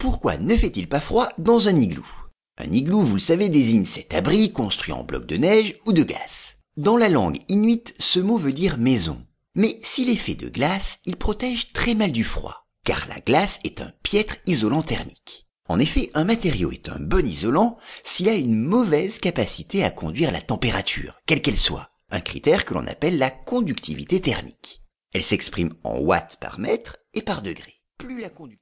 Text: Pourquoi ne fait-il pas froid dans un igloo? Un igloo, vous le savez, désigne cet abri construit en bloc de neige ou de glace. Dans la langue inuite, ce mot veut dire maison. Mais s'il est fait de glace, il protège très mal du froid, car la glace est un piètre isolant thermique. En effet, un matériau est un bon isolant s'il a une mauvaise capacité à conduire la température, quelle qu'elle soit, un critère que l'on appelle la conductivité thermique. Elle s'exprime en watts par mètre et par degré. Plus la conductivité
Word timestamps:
Pourquoi 0.00 0.38
ne 0.38 0.56
fait-il 0.56 0.88
pas 0.88 0.98
froid 0.98 1.28
dans 1.36 1.68
un 1.68 1.76
igloo? 1.76 2.06
Un 2.56 2.72
igloo, 2.72 3.00
vous 3.00 3.16
le 3.16 3.20
savez, 3.20 3.50
désigne 3.50 3.84
cet 3.84 4.14
abri 4.14 4.50
construit 4.50 4.94
en 4.94 5.04
bloc 5.04 5.26
de 5.26 5.36
neige 5.36 5.78
ou 5.86 5.92
de 5.92 6.02
glace. 6.02 6.56
Dans 6.78 6.96
la 6.96 7.10
langue 7.10 7.40
inuite, 7.48 7.94
ce 7.98 8.18
mot 8.18 8.38
veut 8.38 8.54
dire 8.54 8.78
maison. 8.78 9.22
Mais 9.54 9.78
s'il 9.82 10.08
est 10.08 10.16
fait 10.16 10.36
de 10.36 10.48
glace, 10.48 11.00
il 11.04 11.16
protège 11.16 11.74
très 11.74 11.94
mal 11.94 12.12
du 12.12 12.24
froid, 12.24 12.66
car 12.82 13.06
la 13.08 13.20
glace 13.20 13.60
est 13.62 13.82
un 13.82 13.92
piètre 14.02 14.36
isolant 14.46 14.82
thermique. 14.82 15.46
En 15.68 15.78
effet, 15.78 16.10
un 16.14 16.24
matériau 16.24 16.72
est 16.72 16.88
un 16.88 16.98
bon 16.98 17.26
isolant 17.26 17.76
s'il 18.02 18.30
a 18.30 18.34
une 18.34 18.58
mauvaise 18.58 19.18
capacité 19.18 19.84
à 19.84 19.90
conduire 19.90 20.32
la 20.32 20.40
température, 20.40 21.20
quelle 21.26 21.42
qu'elle 21.42 21.58
soit, 21.58 21.90
un 22.10 22.22
critère 22.22 22.64
que 22.64 22.72
l'on 22.72 22.86
appelle 22.86 23.18
la 23.18 23.30
conductivité 23.30 24.22
thermique. 24.22 24.82
Elle 25.12 25.24
s'exprime 25.24 25.74
en 25.84 25.98
watts 25.98 26.38
par 26.40 26.58
mètre 26.58 26.96
et 27.12 27.20
par 27.20 27.42
degré. 27.42 27.74
Plus 27.98 28.18
la 28.18 28.30
conductivité 28.30 28.56